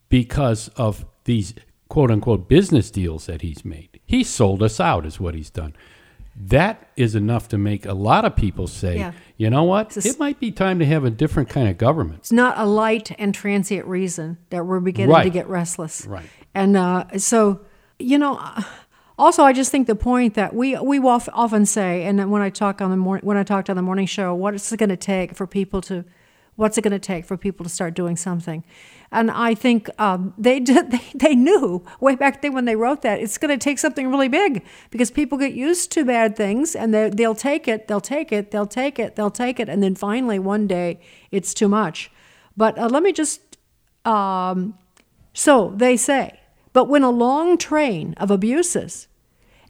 [0.08, 1.54] because of these
[1.90, 4.00] quote unquote business deals that he's made.
[4.06, 5.76] He sold us out, is what he's done
[6.38, 9.14] that is enough to make a lot of people say, yeah.
[9.38, 12.20] you know what, it might be time to have a different kind of government.
[12.20, 15.24] It's not a light and transient reason that we're beginning right.
[15.24, 16.06] to get restless.
[16.06, 16.26] Right.
[16.54, 17.62] And uh, so,
[18.00, 18.42] you know,
[19.18, 22.82] also I just think the point that we we often say, and when I talk
[22.82, 24.98] on the morning when I talked on the morning show, what is it going to
[24.98, 26.04] take for people to,
[26.58, 28.66] what's it going to take for people to start doing something?
[29.16, 33.02] And I think um, they, did, they they knew way back then when they wrote
[33.02, 36.76] that it's going to take something really big because people get used to bad things
[36.76, 39.82] and they, they'll take it, they'll take it, they'll take it, they'll take it, and
[39.82, 41.00] then finally one day
[41.32, 42.12] it's too much.
[42.58, 43.58] But uh, let me just
[44.06, 44.78] um,
[45.34, 46.40] so they say,
[46.74, 49.08] but when a long train of abuses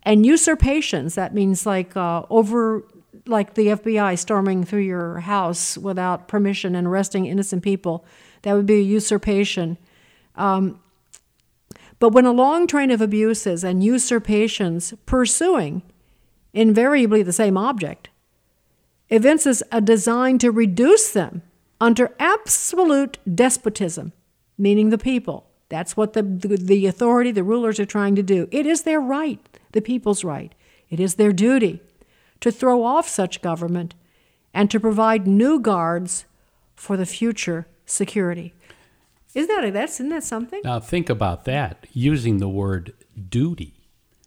[0.03, 2.84] and usurpations, that means like uh, over
[3.28, 8.06] like the FBI storming through your house without permission and arresting innocent people
[8.44, 9.78] that would be a usurpation.
[10.36, 10.80] Um,
[12.00, 15.82] but when a long train of abuses and usurpations pursuing
[16.54, 18.10] invariably the same object
[19.10, 21.42] evinces a design to reduce them
[21.80, 24.14] under absolute despotism,
[24.58, 25.46] meaning the people.
[25.70, 28.48] That's what the, the, the, authority, the rulers are trying to do.
[28.52, 29.40] It is their right,
[29.72, 30.54] the people's right.
[30.90, 31.82] It is their duty
[32.41, 33.93] to throw off such government
[34.54, 36.26] and to provide new guards
[36.76, 38.54] for the future security.
[39.34, 40.62] Isn't that that's isn't that something?
[40.63, 41.88] Now think about that.
[41.93, 42.93] Using the word
[43.30, 43.74] duty.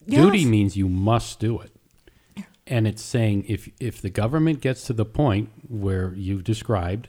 [0.06, 0.22] Yes.
[0.22, 1.72] Duty means you must do it.
[2.66, 7.08] and it's saying if if the government gets to the point where you've described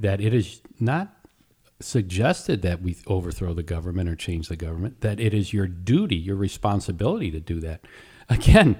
[0.00, 1.14] that it is not
[1.80, 6.16] suggested that we overthrow the government or change the government, that it is your duty,
[6.16, 7.80] your responsibility to do that.
[8.28, 8.78] Again,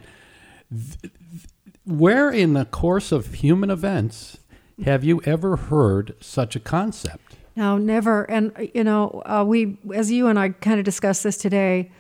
[1.85, 4.38] where in the course of human events
[4.85, 7.37] have you ever heard such a concept?
[7.54, 8.24] No, never.
[8.30, 11.90] And, you know, uh, we, as you and I kind of discussed this today,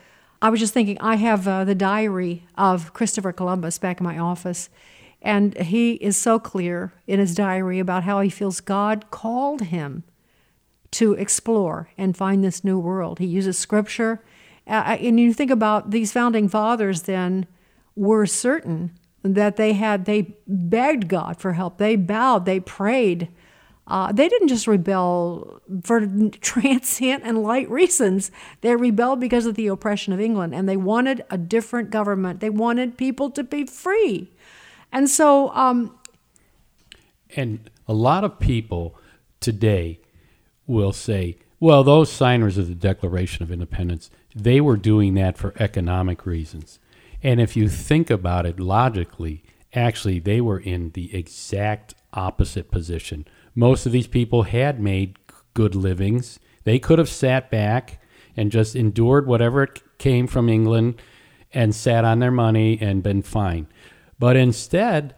[0.40, 4.18] I was just thinking, I have uh, the diary of Christopher Columbus back in my
[4.18, 4.70] office.
[5.20, 10.02] And he is so clear in his diary about how he feels God called him
[10.92, 13.18] to explore and find this new world.
[13.18, 14.22] He uses scripture.
[14.66, 17.46] Uh, and you think about these founding fathers then
[17.94, 21.78] were certain that they had, they begged God for help.
[21.78, 23.28] They bowed, they prayed.
[23.86, 26.06] Uh, they didn't just rebel for
[26.40, 28.30] transient and light reasons.
[28.60, 32.40] They rebelled because of the oppression of England and they wanted a different government.
[32.40, 34.30] They wanted people to be free.
[34.92, 35.50] And so.
[35.54, 35.98] Um,
[37.34, 38.94] and a lot of people
[39.40, 40.00] today
[40.66, 45.54] will say, well, those signers of the Declaration of Independence, they were doing that for
[45.58, 46.78] economic reasons.
[47.22, 53.26] And if you think about it logically, actually, they were in the exact opposite position.
[53.54, 55.18] Most of these people had made
[55.54, 56.40] good livings.
[56.64, 58.00] They could have sat back
[58.36, 61.00] and just endured whatever came from England
[61.52, 63.66] and sat on their money and been fine.
[64.18, 65.14] But instead,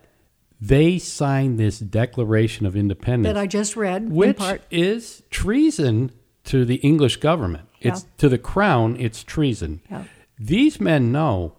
[0.60, 4.40] they signed this Declaration of Independence that I just read, which
[4.70, 6.10] is treason
[6.44, 7.68] to the English government.
[7.80, 7.92] Yeah.
[7.92, 8.96] It's to the crown.
[8.98, 9.80] It's treason.
[9.90, 10.04] Yeah.
[10.38, 11.56] These men know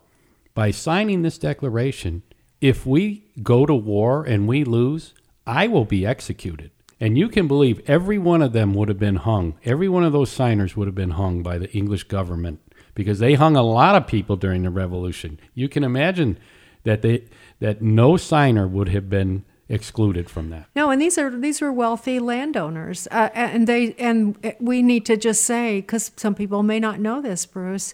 [0.55, 2.23] by signing this declaration,
[2.61, 5.13] if we go to war and we lose,
[5.45, 6.71] I will be executed.
[6.99, 9.59] And you can believe every one of them would have been hung.
[9.65, 12.61] Every one of those signers would have been hung by the English government
[12.95, 15.39] because they hung a lot of people during the revolution.
[15.53, 16.39] You can imagine
[16.83, 17.25] that they
[17.59, 20.67] that no signer would have been excluded from that.
[20.75, 25.17] No, and these are these are wealthy landowners, uh, and they and we need to
[25.17, 27.93] just say because some people may not know this, Bruce.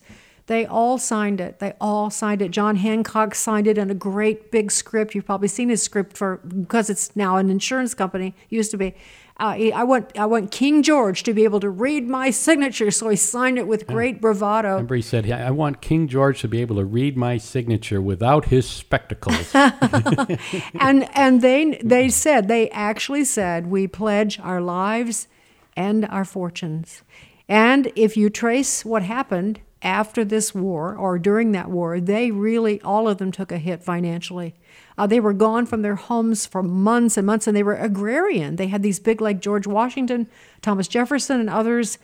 [0.52, 1.60] They all signed it.
[1.60, 2.52] They all signed it.
[2.52, 5.16] John Hancock signed it in a great big script.
[5.16, 8.36] You've probably seen his script for because it's now an insurance company.
[8.50, 8.94] Used to be.
[9.40, 13.08] Uh, I want I want King George to be able to read my signature, so
[13.08, 14.72] he signed it with great bravado.
[14.72, 18.48] Remember, he said, "I want King George to be able to read my signature without
[18.48, 25.30] his spectacles." and and they they said they actually said we pledge our lives
[25.78, 27.04] and our fortunes.
[27.48, 32.82] And if you trace what happened after this war or during that war, they really
[32.82, 34.56] all of them took a hit financially.
[34.98, 38.58] Uh, they were gone from their homes for months and months, and they were agrarian.
[38.58, 40.28] They had these big, like George Washington,
[40.62, 41.98] Thomas Jefferson, and others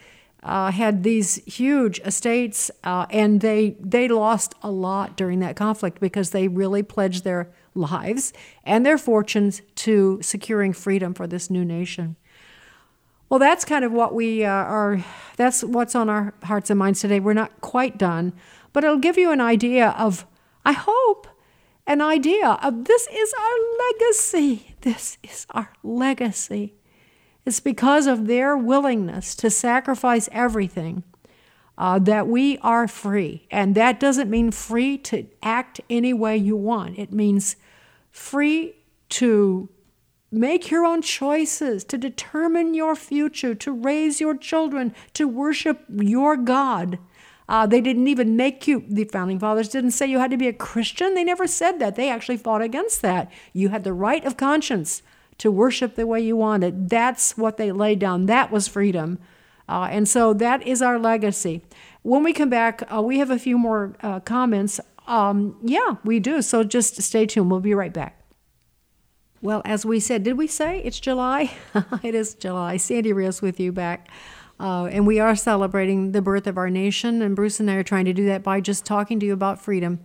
[0.44, 6.00] uh, had these huge estates, uh, and they they lost a lot during that conflict
[6.00, 11.66] because they really pledged their lives and their fortunes to securing freedom for this new
[11.66, 12.16] nation.
[13.30, 15.04] Well, that's kind of what we uh, are.
[15.36, 17.20] That's what's on our hearts and minds today.
[17.20, 18.34] We're not quite done,
[18.74, 20.26] but it'll give you an idea of.
[20.66, 21.28] I hope
[21.86, 24.76] an idea of this is our legacy.
[24.82, 26.74] This is our legacy.
[27.46, 31.04] It's because of their willingness to sacrifice everything
[31.78, 33.48] uh, that we are free.
[33.52, 37.56] And that doesn't mean free to act any way you want, it means
[38.12, 38.76] free
[39.10, 39.70] to
[40.38, 46.38] make your own choices, to determine your future, to raise your children, to worship your
[46.38, 47.00] God.
[47.50, 50.47] Uh, they didn't even make you, the founding fathers didn't say you had to be
[50.47, 51.13] a Christian.
[51.13, 51.95] They never said that.
[51.95, 53.32] They actually fought against that.
[53.54, 55.02] You had the right of conscience
[55.38, 56.89] to worship the way you wanted.
[56.89, 58.26] That's what they laid down.
[58.26, 59.19] That was freedom.
[59.69, 61.63] Uh, and so that is our legacy.
[62.02, 64.80] When we come back, uh, we have a few more uh, comments.
[65.08, 66.41] Um, yeah, we do.
[66.41, 67.52] So just stay tuned.
[67.52, 68.16] We'll be right back.
[69.41, 71.52] Well, as we said, did we say it's July?
[72.04, 72.78] it is July.
[72.78, 74.10] Sandy Rios with you back.
[74.60, 77.84] Uh, and we are celebrating the birth of our nation, and Bruce and I are
[77.84, 80.00] trying to do that by just talking to you about freedom.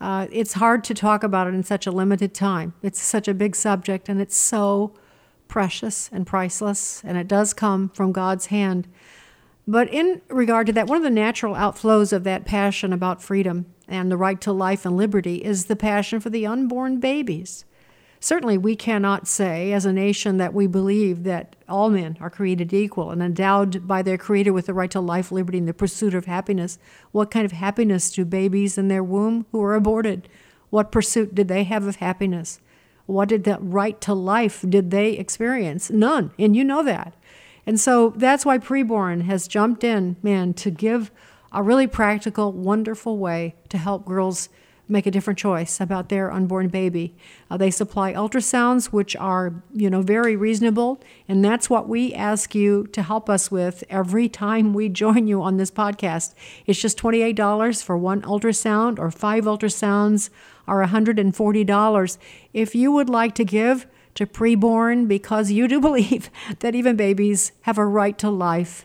[0.00, 2.74] Uh, it's hard to talk about it in such a limited time.
[2.80, 4.94] It's such a big subject, and it's so
[5.48, 8.86] precious and priceless, and it does come from God's hand.
[9.66, 13.66] But in regard to that, one of the natural outflows of that passion about freedom
[13.88, 17.64] and the right to life and liberty is the passion for the unborn babies.
[18.20, 22.72] Certainly, we cannot say as a nation that we believe that all men are created
[22.72, 26.14] equal and endowed by their Creator with the right to life, liberty, and the pursuit
[26.14, 26.78] of happiness.
[27.12, 30.28] What kind of happiness do babies in their womb who are aborted?
[30.70, 32.60] What pursuit did they have of happiness?
[33.06, 35.90] What did that right to life did they experience?
[35.90, 37.14] None, and you know that.
[37.64, 41.10] And so that's why Preborn has jumped in, man, to give
[41.52, 44.48] a really practical, wonderful way to help girls
[44.88, 47.14] make a different choice about their unborn baby.
[47.50, 52.54] Uh, they supply ultrasounds, which are, you know, very reasonable, and that's what we ask
[52.54, 56.34] you to help us with every time we join you on this podcast.
[56.66, 60.30] It's just $28 for one ultrasound, or five ultrasounds
[60.66, 62.18] are $140.
[62.52, 66.30] If you would like to give to preborn because you do believe
[66.60, 68.84] that even babies have a right to life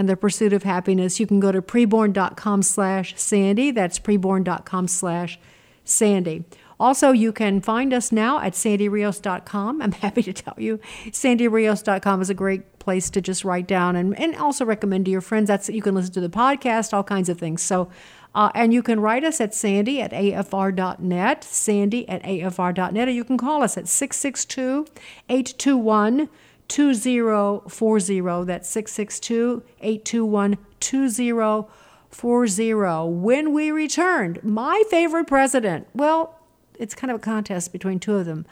[0.00, 3.70] and the pursuit of happiness, you can go to preborn.com slash Sandy.
[3.70, 5.38] That's preborn.com slash
[5.84, 6.44] Sandy.
[6.80, 9.82] Also, you can find us now at sandyrios.com.
[9.82, 14.18] I'm happy to tell you, sandyrios.com is a great place to just write down and,
[14.18, 15.48] and also recommend to your friends.
[15.48, 17.60] That's you can listen to the podcast, all kinds of things.
[17.60, 17.90] So,
[18.34, 23.24] uh, and you can write us at sandy at afr.net, sandy at afr.net, or you
[23.24, 24.86] can call us at 662
[25.28, 26.30] 821
[26.70, 28.20] 2040.
[28.46, 33.12] That's 662 821 2040.
[33.12, 36.38] When we returned, my favorite president, well,
[36.78, 38.46] it's kind of a contest between two of them,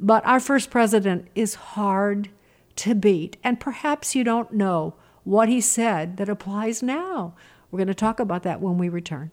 [0.00, 2.30] but our first president is hard
[2.76, 3.36] to beat.
[3.44, 4.94] And perhaps you don't know
[5.24, 7.34] what he said that applies now.
[7.70, 9.32] We're going to talk about that when we return.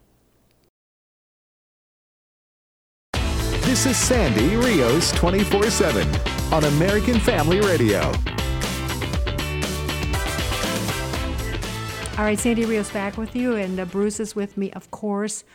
[3.71, 6.05] This is Sandy Rios 24 7
[6.51, 8.01] on American Family Radio.
[12.17, 15.45] All right, Sandy Rios back with you, and uh, Bruce is with me, of course.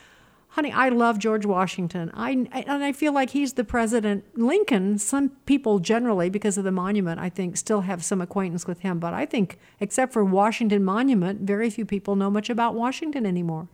[0.48, 2.10] Honey, I love George Washington.
[2.14, 4.24] I, and I feel like he's the president.
[4.34, 8.80] Lincoln, some people generally, because of the monument, I think, still have some acquaintance with
[8.80, 8.98] him.
[8.98, 13.68] But I think, except for Washington Monument, very few people know much about Washington anymore.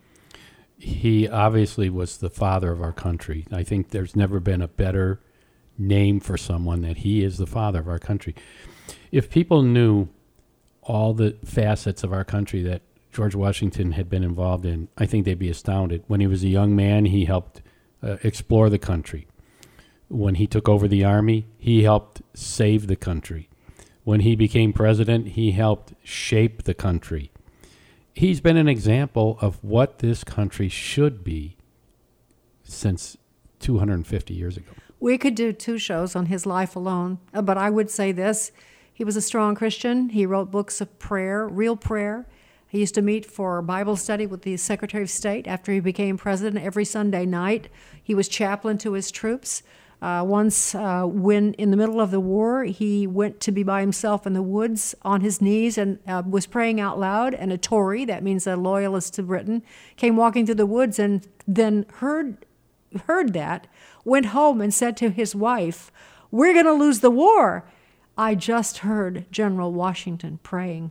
[0.83, 3.47] He obviously was the father of our country.
[3.53, 5.21] I think there's never been a better
[5.79, 8.35] name for someone that he is the father of our country.
[9.13, 10.09] If people knew
[10.83, 15.25] all the facets of our country that George Washington had been involved in, I think
[15.25, 16.03] they'd be astounded.
[16.09, 17.63] When he was a young man, he helped
[18.03, 19.29] uh, explore the country.
[20.09, 23.49] When he took over the army, he helped save the country.
[24.05, 27.31] When he became president, he helped shape the country.
[28.15, 31.57] He's been an example of what this country should be
[32.63, 33.17] since
[33.61, 34.73] 250 years ago.
[35.01, 38.53] We could do two shows on his life alone, uh, but I would say this.
[38.93, 40.11] He was a strong Christian.
[40.11, 42.27] He wrote books of prayer, real prayer.
[42.69, 46.17] He used to meet for Bible study with the Secretary of State after he became
[46.17, 47.69] president every Sunday night.
[48.03, 49.63] He was chaplain to his troops.
[50.03, 53.81] Uh, once, uh, when in the middle of the war, he went to be by
[53.81, 57.35] himself in the woods on his knees and uh, was praying out loud.
[57.35, 59.63] And a Tory, that means a loyalist to Britain,
[59.95, 62.45] came walking through the woods and then heard
[63.07, 63.69] heard that,
[64.05, 65.93] went home and said to his wife,
[66.33, 67.65] "We're going to lose the war."
[68.19, 70.91] I just heard General Washington praying.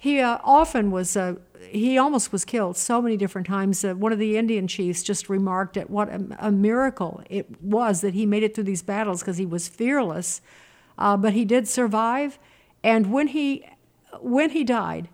[0.00, 1.34] He uh, often was, uh,
[1.68, 3.84] he almost was killed so many different times.
[3.84, 8.00] Uh, one of the Indian chiefs just remarked at what a, a miracle it was
[8.00, 10.40] that he made it through these battles because he was fearless.
[10.96, 12.38] Uh, but he did survive.
[12.82, 13.66] And when he,
[14.20, 15.10] when he died,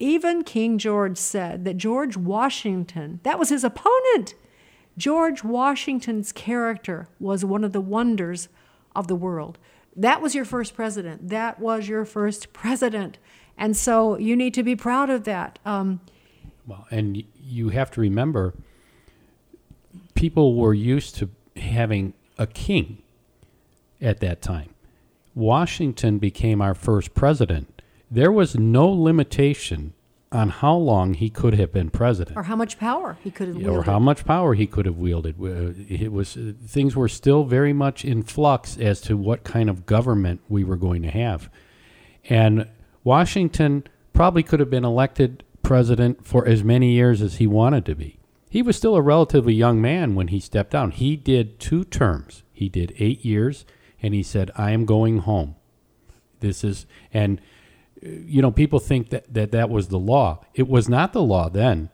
[0.00, 4.34] even King George said that George Washington, that was his opponent.
[4.98, 8.48] George Washington's character was one of the wonders
[8.96, 9.56] of the world.
[9.94, 11.28] That was your first president.
[11.28, 13.18] That was your first president.
[13.60, 15.58] And so you need to be proud of that.
[15.66, 16.00] Um,
[16.66, 18.54] well, and you have to remember,
[20.14, 23.02] people were used to having a king
[24.00, 24.70] at that time.
[25.34, 27.82] Washington became our first president.
[28.10, 29.92] There was no limitation
[30.32, 33.56] on how long he could have been president, or how much power he could have
[33.56, 35.34] wielded, or how much power he could have wielded.
[35.40, 39.68] Uh, it was uh, things were still very much in flux as to what kind
[39.68, 41.50] of government we were going to have,
[42.28, 42.68] and
[43.04, 47.94] Washington probably could have been elected president for as many years as he wanted to
[47.94, 48.18] be.
[48.50, 50.90] He was still a relatively young man when he stepped down.
[50.90, 52.42] He did two terms.
[52.52, 53.64] He did eight years,
[54.02, 55.54] and he said, "I am going home."
[56.40, 57.40] This is and
[58.04, 60.44] uh, you know, people think that, that that was the law.
[60.54, 61.90] It was not the law then.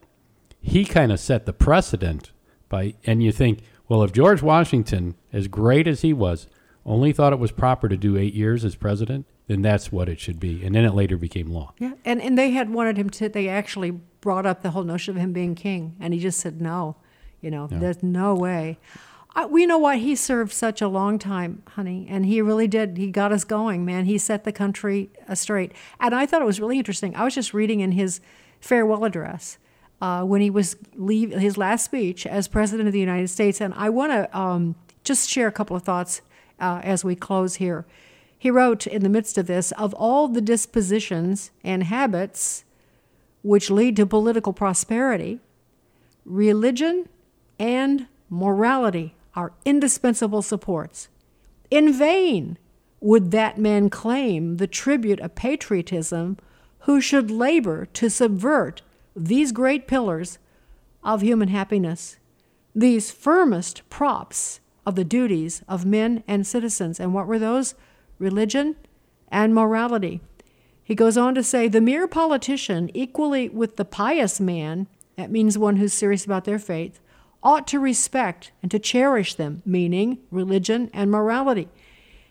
[0.60, 2.32] He kind of set the precedent
[2.68, 6.48] by, and you think, well, if George Washington, as great as he was,
[6.84, 10.18] only thought it was proper to do eight years as president, then that's what it
[10.20, 10.64] should be.
[10.64, 11.72] And then it later became law.
[11.78, 15.16] Yeah, and, and they had wanted him to, they actually brought up the whole notion
[15.16, 16.96] of him being king, and he just said no.
[17.40, 18.78] You know, there's no way.
[19.36, 19.98] I, you know what?
[19.98, 22.96] He served such a long time, honey, and he really did.
[22.96, 24.06] He got us going, man.
[24.06, 25.72] He set the country straight.
[26.00, 27.14] And I thought it was really interesting.
[27.14, 28.20] I was just reading in his
[28.58, 29.58] farewell address
[30.00, 33.74] uh, when he was leave his last speech as president of the United States, and
[33.74, 34.74] I want to um,
[35.04, 36.22] just share a couple of thoughts
[36.58, 37.86] uh, as we close here.
[38.38, 42.64] He wrote in the midst of this, of all the dispositions and habits
[43.42, 45.40] which lead to political prosperity,
[46.24, 47.08] religion
[47.58, 51.08] and morality are indispensable supports.
[51.70, 52.58] In vain
[53.00, 56.38] would that man claim the tribute of patriotism
[56.80, 58.82] who should labor to subvert
[59.14, 60.38] these great pillars
[61.02, 62.16] of human happiness,
[62.74, 67.00] these firmest props of the duties of men and citizens.
[67.00, 67.74] And what were those?
[68.18, 68.76] Religion
[69.28, 70.20] and morality.
[70.82, 74.86] He goes on to say the mere politician, equally with the pious man,
[75.16, 77.00] that means one who's serious about their faith,
[77.42, 81.68] ought to respect and to cherish them, meaning religion and morality.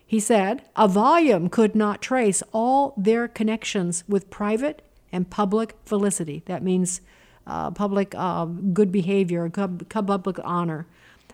[0.05, 4.81] He said, a volume could not trace all their connections with private
[5.11, 6.43] and public felicity.
[6.45, 7.01] That means
[7.47, 10.87] uh, public uh, good behavior, public honor.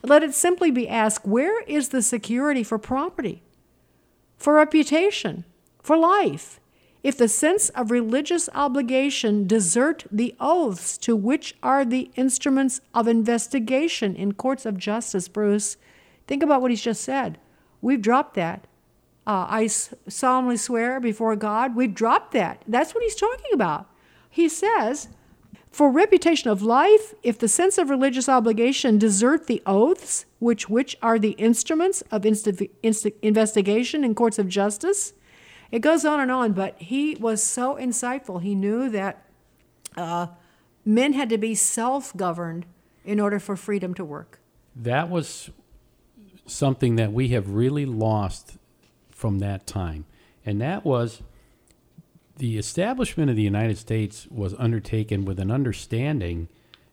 [0.04, 3.44] Let it simply be asked where is the security for property,
[4.42, 5.46] for reputation,
[5.82, 6.60] for life?
[7.04, 13.08] If the sense of religious obligation desert the oaths to which are the instruments of
[13.08, 15.78] investigation in courts of justice, Bruce,
[16.28, 17.40] think about what he's just said.
[17.82, 18.68] We've dropped that.
[19.26, 22.64] Uh, I solemnly swear before God, we've dropped that.
[22.68, 23.90] That's what he's talking about.
[24.30, 25.10] He says,
[25.72, 30.98] for reputation of life, if the sense of religious obligation desert the oaths, which which
[31.02, 35.14] are the instruments of inst- inst- investigation in courts of justice,
[35.72, 36.52] it goes on and on.
[36.52, 38.42] But he was so insightful.
[38.42, 39.26] He knew that
[39.96, 40.28] uh,
[40.84, 42.66] men had to be self-governed
[43.06, 44.40] in order for freedom to work.
[44.76, 45.52] That was
[46.46, 48.58] something that we have really lost
[49.10, 50.06] from that time,
[50.46, 51.24] and that was
[52.42, 56.48] the establishment of the United States was undertaken with an understanding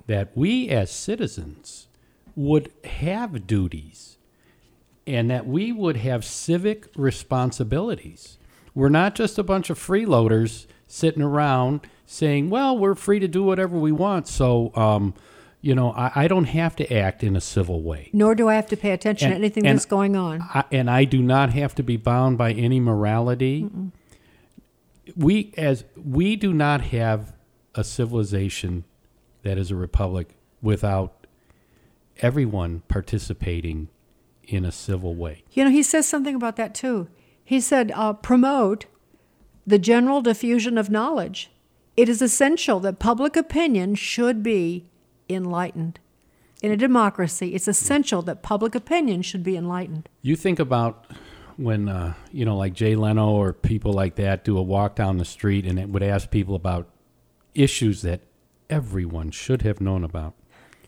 [0.06, 1.86] that we as citizens
[2.36, 4.18] would have duties
[5.06, 8.36] and that we would have civic responsibilities.
[8.74, 13.42] We're not just a bunch of freeloaders sitting around saying, well, we're free to do
[13.42, 14.28] whatever we want.
[14.28, 15.14] So, um,
[15.62, 18.10] you know, I, I, don't have to act in a civil way.
[18.12, 20.42] Nor do I have to pay attention and, to anything that's going on.
[20.42, 23.62] I, and I do not have to be bound by any morality.
[23.62, 23.92] Mm-mm
[25.16, 27.34] we as we do not have
[27.74, 28.84] a civilization
[29.42, 31.26] that is a republic without
[32.18, 33.88] everyone participating
[34.44, 35.44] in a civil way.
[35.52, 37.08] You know, he says something about that too.
[37.44, 38.86] He said, uh, promote
[39.66, 41.50] the general diffusion of knowledge.
[41.96, 44.86] It is essential that public opinion should be
[45.28, 45.98] enlightened.
[46.62, 50.08] In a democracy, it's essential that public opinion should be enlightened.
[50.22, 51.06] You think about
[51.58, 55.18] when uh, you know, like Jay Leno or people like that do a walk down
[55.18, 56.88] the street and it would ask people about
[57.54, 58.20] issues that
[58.70, 60.34] everyone should have known about,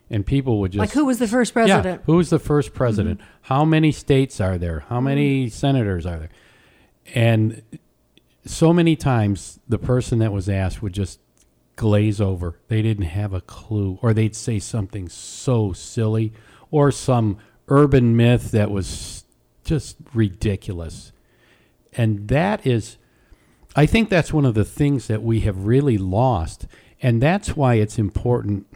[0.09, 2.01] and people would just like who was the first president?
[2.01, 3.21] Yeah, who was the first president?
[3.21, 3.31] Mm-hmm.
[3.43, 4.81] How many states are there?
[4.89, 5.51] How many mm-hmm.
[5.51, 6.31] senators are there?
[7.15, 7.63] And
[8.47, 11.19] so many times the person that was asked would just
[11.75, 12.61] glaze over.
[12.69, 16.33] They didn't have a clue, or they'd say something so silly,
[16.71, 19.20] or some urban myth that was
[19.71, 21.13] just ridiculous.
[21.93, 22.97] And that is,
[23.77, 26.67] I think that's one of the things that we have really lost.
[27.01, 28.67] And that's why it's important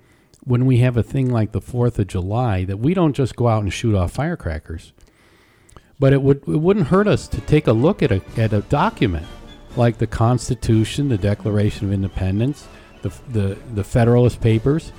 [0.45, 3.49] when we have a thing like the 4th of July that we don't just go
[3.49, 4.93] out and shoot off firecrackers.
[5.99, 8.61] But it, would, it wouldn't hurt us to take a look at a, at a
[8.61, 9.27] document
[9.75, 12.69] like the Constitution, the Declaration of Independence,
[13.03, 14.93] the, the, the Federalist Papers.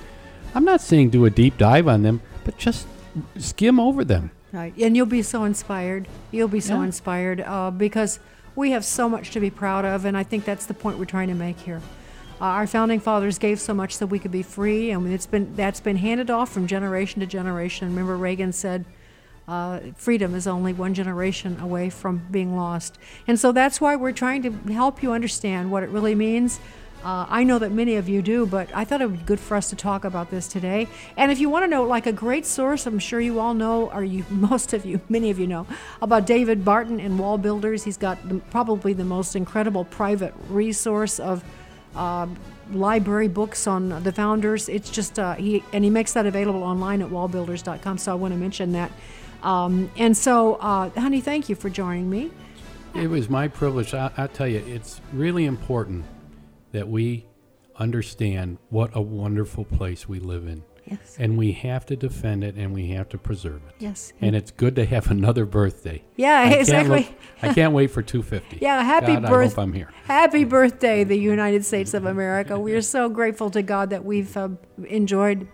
[0.54, 2.86] I'm not saying do a deep dive on them, but just
[3.38, 6.08] skim over them Right, and you'll be so inspired.
[6.30, 6.84] You'll be so yeah.
[6.84, 8.18] inspired uh, because
[8.54, 11.04] we have so much to be proud of, and I think that's the point we're
[11.04, 11.82] trying to make here.
[12.40, 15.54] Uh, our founding fathers gave so much so we could be free, and it's been
[15.56, 17.88] that's been handed off from generation to generation.
[17.88, 18.86] Remember, Reagan said,
[19.46, 22.96] uh, "Freedom is only one generation away from being lost,"
[23.28, 26.60] and so that's why we're trying to help you understand what it really means
[27.06, 29.38] uh, I know that many of you do, but I thought it would be good
[29.38, 30.88] for us to talk about this today.
[31.16, 33.92] And if you want to know, like a great source, I'm sure you all know,
[33.92, 35.68] or you, most of you, many of you know,
[36.02, 37.84] about David Barton and Wall Builders.
[37.84, 41.44] He's got the, probably the most incredible private resource of
[41.94, 42.26] uh,
[42.72, 44.68] library books on the founders.
[44.68, 47.98] It's just uh, he and he makes that available online at wallbuilders.com.
[47.98, 48.90] So I want to mention that.
[49.44, 52.32] Um, and so, uh, honey, thank you for joining me.
[52.96, 53.94] It was my privilege.
[53.94, 56.04] I, I tell you, it's really important
[56.72, 57.26] that we
[57.76, 60.62] understand what a wonderful place we live in.
[60.86, 61.16] Yes.
[61.18, 63.74] And we have to defend it and we have to preserve it.
[63.80, 64.12] Yes.
[64.20, 66.04] And it's good to have another birthday.
[66.16, 67.02] Yeah, I exactly.
[67.02, 67.10] Can't
[67.42, 68.58] look, I can't wait for 250.
[68.62, 69.62] Yeah, happy birthday.
[69.62, 69.92] I'm here.
[70.04, 72.58] Happy birthday, the United States of America.
[72.58, 74.50] we are so grateful to God that we've uh,
[74.86, 75.48] enjoyed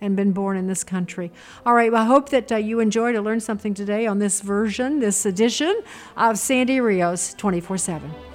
[0.00, 1.32] and been born in this country.
[1.64, 4.42] All right, well, I hope that uh, you enjoyed or learned something today on this
[4.42, 5.82] version, this edition
[6.16, 8.33] of Sandy Rios 24 7.